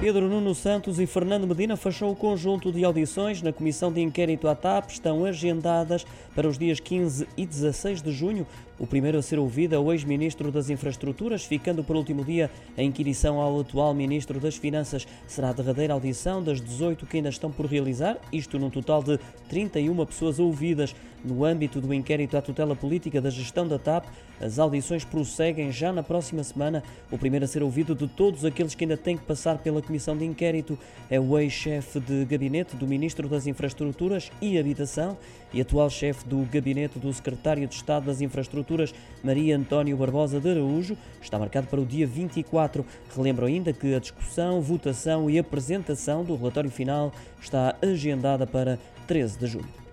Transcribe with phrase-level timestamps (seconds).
[0.00, 4.46] Pedro Nuno Santos e Fernando Medina fechou o conjunto de audições na Comissão de Inquérito
[4.46, 4.90] à TAP.
[4.90, 8.46] Estão agendadas para os dias 15 e 16 de junho.
[8.78, 12.82] O primeiro a ser ouvido é o ex-ministro das Infraestruturas, ficando por último dia a
[12.82, 15.04] inquirição ao atual ministro das Finanças.
[15.26, 19.18] Será a derradeira audição das 18 que ainda estão por realizar, isto num total de
[19.48, 20.94] 31 pessoas ouvidas.
[21.24, 24.04] No âmbito do inquérito à tutela política da gestão da TAP,
[24.40, 26.84] as audições prosseguem já na próxima semana.
[27.10, 30.14] O primeiro a ser ouvido de todos aqueles que ainda têm que passar pela comissão
[30.14, 30.78] de inquérito
[31.10, 35.16] é o ex-chefe de gabinete do Ministro das Infraestruturas e Habitação
[35.52, 40.50] e atual chefe do gabinete do Secretário de Estado das Infraestruturas, Maria António Barbosa de
[40.50, 40.96] Araújo.
[41.22, 42.84] Está marcado para o dia 24.
[43.16, 47.10] Relembro ainda que a discussão, votação e apresentação do relatório final
[47.40, 49.87] está agendada para 13 de junho.